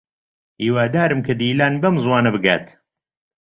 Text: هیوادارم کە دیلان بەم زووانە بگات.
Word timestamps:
هیوادارم 0.61 1.19
کە 1.27 1.33
دیلان 1.41 1.73
بەم 1.81 1.95
زووانە 2.03 2.29
بگات. 2.35 2.65